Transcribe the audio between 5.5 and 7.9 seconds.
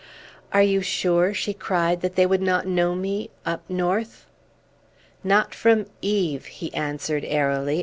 from Eve," he answered airily.